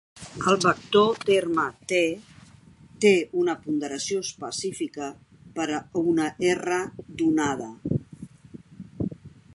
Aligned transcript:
El 0.51 0.55
vector 0.61 1.19
terme 1.29 1.65
"t" 1.91 1.99
té 3.05 3.11
una 3.43 3.55
ponderació 3.67 4.25
específica 4.29 5.11
per 5.59 5.69
a 5.77 5.83
una 6.15 6.31
"R" 6.55 6.81
donada. 7.23 7.73